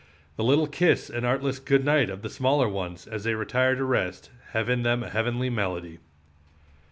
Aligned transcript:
The 0.35 0.43
little 0.43 0.65
kiss 0.65 1.11
and 1.11 1.27
artless 1.27 1.59
good 1.59 1.85
night 1.85 2.09
of 2.09 2.23
the 2.23 2.29
smaller 2.31 2.67
ones, 2.67 3.05
as 3.05 3.23
they 3.23 3.35
retire 3.35 3.75
to 3.75 3.83
rest, 3.85 4.31
have 4.49 4.67
in 4.67 4.81
them 4.81 5.03
a 5.03 5.09
heavenly 5.11 5.51
melody. 5.51 5.99